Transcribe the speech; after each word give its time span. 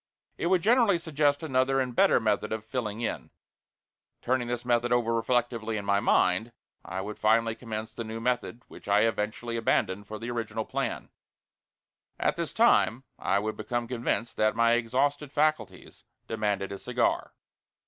It 0.39 0.47
would 0.47 0.63
generally 0.63 0.97
suggest 0.97 1.43
another 1.43 1.79
and 1.79 1.95
better 1.95 2.19
method 2.19 2.51
of 2.51 2.65
"filling 2.65 3.01
in." 3.01 3.29
Turning 4.23 4.47
this 4.47 4.65
method 4.65 4.91
over 4.91 5.13
reflectively 5.13 5.77
in 5.77 5.85
my 5.85 5.99
mind, 5.99 6.53
I 6.83 7.01
would 7.01 7.19
finally 7.19 7.53
commence 7.53 7.93
the 7.93 8.03
new 8.03 8.19
method 8.19 8.63
which 8.67 8.87
I 8.87 9.01
eventually 9.01 9.57
abandoned 9.57 10.07
for 10.07 10.17
the 10.17 10.31
original 10.31 10.65
plan. 10.65 11.09
At 12.19 12.35
this 12.35 12.51
time 12.51 13.03
I 13.19 13.37
would 13.37 13.55
become 13.55 13.87
convinced 13.87 14.37
that 14.37 14.55
my 14.55 14.71
exhausted 14.71 15.31
faculties 15.31 16.03
demanded 16.27 16.71
a 16.71 16.79
cigar. 16.79 17.35